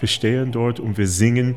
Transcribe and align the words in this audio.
Wir 0.00 0.08
stehen 0.08 0.52
dort 0.52 0.80
und 0.80 0.98
wir 0.98 1.08
singen 1.08 1.56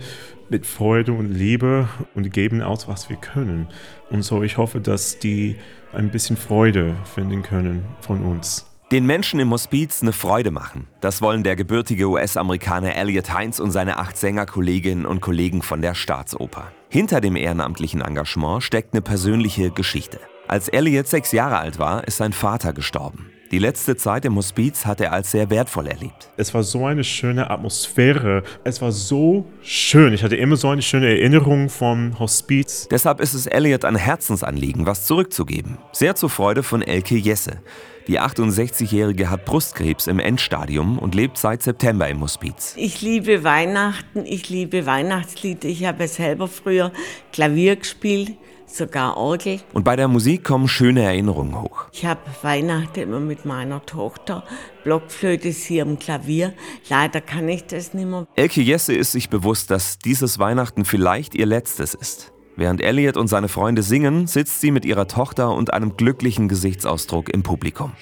mit 0.49 0.65
Freude 0.65 1.13
und 1.13 1.31
Liebe 1.33 1.87
und 2.15 2.31
geben 2.33 2.61
aus, 2.61 2.87
was 2.87 3.09
wir 3.09 3.17
können. 3.17 3.67
Und 4.09 4.23
so, 4.23 4.43
ich 4.43 4.57
hoffe, 4.57 4.81
dass 4.81 5.19
die 5.19 5.55
ein 5.93 6.11
bisschen 6.11 6.37
Freude 6.37 6.95
finden 7.15 7.43
können 7.43 7.85
von 8.01 8.23
uns. 8.23 8.67
Den 8.91 9.05
Menschen 9.05 9.39
im 9.39 9.51
Hospiz 9.51 10.01
eine 10.01 10.11
Freude 10.11 10.51
machen. 10.51 10.87
Das 10.99 11.21
wollen 11.21 11.43
der 11.43 11.55
gebürtige 11.55 12.09
US-Amerikaner 12.09 12.93
Elliot 12.95 13.33
Heinz 13.33 13.59
und 13.59 13.71
seine 13.71 13.97
acht 13.97 14.17
Sängerkolleginnen 14.17 15.05
und 15.05 15.21
Kollegen 15.21 15.61
von 15.61 15.81
der 15.81 15.95
Staatsoper. 15.95 16.73
Hinter 16.89 17.21
dem 17.21 17.37
ehrenamtlichen 17.37 18.01
Engagement 18.01 18.63
steckt 18.63 18.93
eine 18.93 19.01
persönliche 19.01 19.71
Geschichte. 19.71 20.19
Als 20.51 20.67
Elliot 20.67 21.07
sechs 21.07 21.31
Jahre 21.31 21.59
alt 21.59 21.79
war, 21.79 22.05
ist 22.05 22.17
sein 22.17 22.33
Vater 22.33 22.73
gestorben. 22.73 23.31
Die 23.51 23.57
letzte 23.57 23.95
Zeit 23.95 24.25
im 24.25 24.35
Hospiz 24.35 24.85
hat 24.85 24.99
er 24.99 25.13
als 25.13 25.31
sehr 25.31 25.49
wertvoll 25.49 25.87
erlebt. 25.87 26.29
Es 26.35 26.53
war 26.53 26.61
so 26.63 26.85
eine 26.85 27.05
schöne 27.05 27.49
Atmosphäre. 27.49 28.43
Es 28.65 28.81
war 28.81 28.91
so 28.91 29.45
schön. 29.61 30.11
Ich 30.11 30.23
hatte 30.23 30.35
immer 30.35 30.57
so 30.57 30.67
eine 30.67 30.81
schöne 30.81 31.07
Erinnerung 31.07 31.69
vom 31.69 32.19
Hospiz. 32.19 32.89
Deshalb 32.91 33.21
ist 33.21 33.33
es 33.33 33.47
Elliot 33.47 33.85
ein 33.85 33.95
Herzensanliegen, 33.95 34.85
was 34.85 35.05
zurückzugeben. 35.05 35.77
Sehr 35.93 36.15
zur 36.15 36.29
Freude 36.29 36.63
von 36.63 36.81
Elke 36.81 37.15
Jesse. 37.15 37.61
Die 38.09 38.19
68-Jährige 38.19 39.29
hat 39.29 39.45
Brustkrebs 39.45 40.07
im 40.07 40.19
Endstadium 40.19 40.99
und 40.99 41.15
lebt 41.15 41.37
seit 41.37 41.63
September 41.63 42.09
im 42.09 42.19
Hospiz. 42.19 42.73
Ich 42.75 43.01
liebe 43.01 43.45
Weihnachten, 43.45 44.25
ich 44.25 44.49
liebe 44.49 44.85
Weihnachtslieder. 44.85 45.69
Ich 45.69 45.85
habe 45.85 46.09
selber 46.09 46.49
früher 46.49 46.91
Klavier 47.31 47.77
gespielt 47.77 48.33
sogar 48.75 49.17
Orgel. 49.17 49.59
Und 49.73 49.83
bei 49.83 49.95
der 49.95 50.07
Musik 50.07 50.43
kommen 50.43 50.67
schöne 50.67 51.03
Erinnerungen 51.03 51.61
hoch. 51.61 51.85
Ich 51.91 52.05
habe 52.05 52.21
Weihnachten 52.41 53.01
immer 53.01 53.19
mit 53.19 53.45
meiner 53.45 53.85
Tochter. 53.85 54.43
Blockflöte 54.83 55.51
sie 55.51 55.81
am 55.81 55.99
Klavier. 55.99 56.53
Leider 56.89 57.21
kann 57.21 57.47
ich 57.49 57.65
das 57.65 57.93
nicht 57.93 58.07
mehr. 58.07 58.27
Elke 58.35 58.61
Jesse 58.61 58.93
ist 58.93 59.11
sich 59.11 59.29
bewusst, 59.29 59.71
dass 59.71 59.99
dieses 59.99 60.39
Weihnachten 60.39 60.85
vielleicht 60.85 61.35
ihr 61.35 61.45
letztes 61.45 61.93
ist. 61.93 62.31
Während 62.57 62.81
Elliot 62.81 63.17
und 63.17 63.27
seine 63.27 63.47
Freunde 63.47 63.81
singen, 63.81 64.27
sitzt 64.27 64.61
sie 64.61 64.71
mit 64.71 64.85
ihrer 64.85 65.07
Tochter 65.07 65.53
und 65.55 65.73
einem 65.73 65.95
glücklichen 65.95 66.47
Gesichtsausdruck 66.47 67.29
im 67.29 67.43
Publikum. 67.43 67.93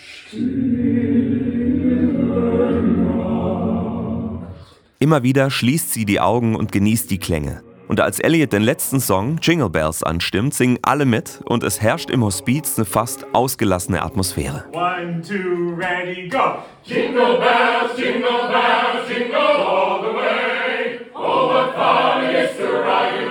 Immer 5.00 5.24
wieder 5.24 5.50
schließt 5.50 5.94
sie 5.94 6.06
die 6.06 6.20
Augen 6.20 6.56
und 6.56 6.72
genießt 6.72 7.10
die 7.10 7.20
Klänge. 7.20 7.64
Und 7.90 8.00
als 8.00 8.20
Elliot 8.20 8.54
den 8.54 8.62
letzten 8.62 9.00
Song 9.00 9.40
Jingle 9.42 9.72
Bells 9.72 10.04
anstimmt, 10.04 10.54
singen 10.54 10.78
alle 10.84 11.06
mit 11.06 11.42
und 11.46 11.64
es 11.64 11.82
herrscht 11.82 12.12
im 12.12 12.24
Hospiz 12.24 12.78
eine 12.78 12.86
fast 12.86 13.26
ausgelassene 13.34 14.04
Atmosphäre. 14.04 14.66
One, 14.72 15.24
two, 15.28 15.74
ready, 15.76 16.30
go! 16.30 16.60
Jingle 16.86 17.40
bells, 17.40 17.98
jingle 17.98 18.48
bells, 18.48 19.10
jingle 19.10 19.36
all 19.36 20.04
the 20.04 20.16
way. 20.16 21.00
Oh, 21.16 21.48
what 21.48 21.74
fun 21.74 22.26
it 22.26 22.52
is 22.52 22.58
to 22.58 22.68
ride 22.68 23.29